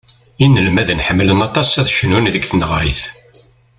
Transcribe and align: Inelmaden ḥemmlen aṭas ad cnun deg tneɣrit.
Inelmaden 0.43 1.03
ḥemmlen 1.07 1.39
aṭas 1.47 1.69
ad 1.81 1.87
cnun 1.91 2.25
deg 2.33 2.43
tneɣrit. 2.49 3.01